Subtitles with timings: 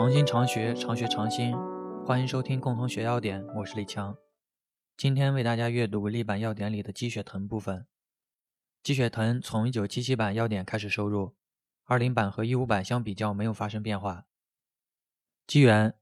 [0.00, 1.54] 常新常学，常学常新。
[2.06, 4.16] 欢迎收听共同学要点，我是李强。
[4.96, 7.86] 今天为大家阅读立版要点里的鸡血藤部分。
[8.82, 11.34] 鸡血藤从1977版要点开始收入
[11.86, 14.24] ，20版和15版相比较没有发生变化。
[15.46, 15.92] 基源：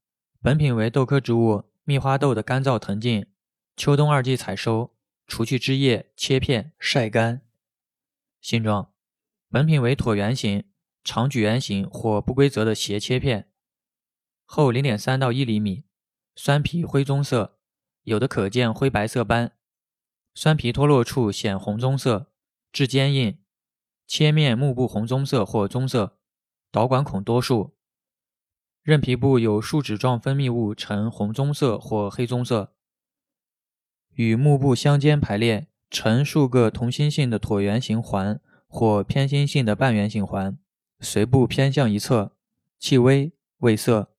[0.41, 3.27] 本品为豆科植物蜜花豆的干燥藤茎，
[3.77, 4.95] 秋冬二季采收，
[5.27, 7.43] 除去枝叶，切片晒干。
[8.41, 8.93] 形状：
[9.51, 10.63] 本品为椭圆形。
[11.03, 13.49] 长矩圆形或不规则的斜切片，
[14.51, 15.85] 厚零点三到一厘米，
[16.35, 17.59] 酸皮灰棕色，
[18.05, 19.53] 有的可见灰白色斑，
[20.35, 22.33] 酸皮脱落处显红棕色，
[22.73, 23.39] 质坚硬，
[24.07, 26.17] 切面幕布红棕色或棕色，
[26.73, 27.77] 导管孔多数，
[28.83, 32.73] 韧皮部有树脂状分泌物呈红棕色或黑棕色，
[34.15, 40.59] 与幕布相间排列，呈数个同心性的椭圆形环或偏心性的半圆形环。
[41.01, 42.35] 髓部偏向一侧，
[42.79, 44.15] 气微，味涩。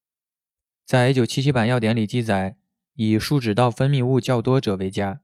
[0.90, 2.58] 在1977版药典里记载，
[2.96, 5.22] 以树脂道分泌物较多者为佳。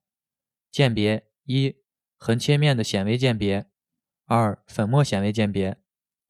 [0.70, 1.78] 鉴别：一、
[2.18, 3.64] 横切面的显微鉴别；
[4.28, 5.78] 二、粉末显微鉴别；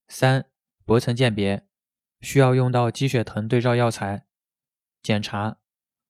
[0.08, 0.46] 三、
[0.86, 1.68] 薄层鉴别。
[2.22, 4.26] 需要用到鸡血藤对照药材。
[5.04, 5.58] 检查：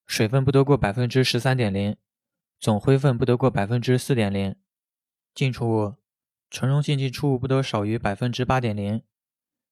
[0.05, 1.97] 水分不得过百分之十三点零，
[2.59, 4.55] 总灰分不得过百分之四点零。
[5.33, 5.95] 进出物。
[6.51, 9.01] 纯溶性进出物不得少于百分之八点零。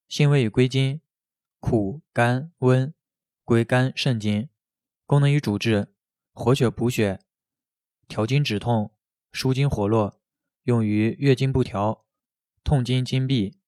[0.07, 1.01] 性味与归经：
[1.59, 2.91] 苦、甘、温，
[3.43, 4.49] 归肝肾经。
[5.05, 5.93] 功能与主治：
[6.33, 7.19] 活血补血，
[8.07, 8.93] 调经止痛，
[9.31, 10.19] 舒筋活络，
[10.63, 12.05] 用于月经不调、
[12.63, 13.59] 痛经经闭、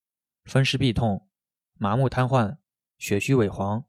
[0.46, 1.28] 风湿痹痛、
[1.74, 2.58] 麻木瘫痪、
[2.98, 3.86] 血虚萎黄。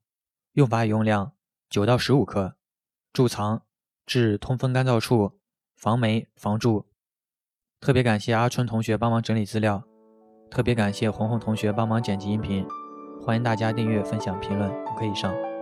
[0.53, 1.35] 用法与用量：
[1.69, 2.57] 九到十五克。
[3.13, 3.63] 贮藏：
[4.05, 5.39] 至通风干燥处，
[5.77, 6.87] 防霉防蛀。
[7.81, 9.83] 特别感谢阿春同学帮忙整理资料，
[10.51, 12.67] 特别感谢红红同学帮忙剪辑音频，
[13.23, 15.56] 欢迎大家订阅、分享、评论，五可以上。